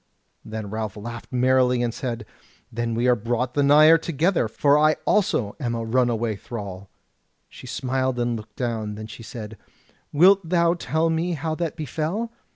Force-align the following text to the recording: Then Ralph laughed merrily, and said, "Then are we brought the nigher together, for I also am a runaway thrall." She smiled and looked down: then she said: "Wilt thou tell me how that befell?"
Then 0.43 0.71
Ralph 0.71 0.97
laughed 0.97 1.31
merrily, 1.31 1.83
and 1.83 1.93
said, 1.93 2.25
"Then 2.71 2.93
are 2.93 3.13
we 3.13 3.21
brought 3.21 3.53
the 3.53 3.61
nigher 3.61 3.99
together, 3.99 4.47
for 4.47 4.75
I 4.75 4.95
also 5.05 5.55
am 5.59 5.75
a 5.75 5.85
runaway 5.85 6.37
thrall." 6.37 6.89
She 7.47 7.67
smiled 7.67 8.17
and 8.19 8.35
looked 8.35 8.55
down: 8.55 8.95
then 8.95 9.05
she 9.05 9.21
said: 9.21 9.59
"Wilt 10.11 10.41
thou 10.49 10.73
tell 10.73 11.11
me 11.11 11.33
how 11.33 11.53
that 11.53 11.75
befell?" 11.75 12.31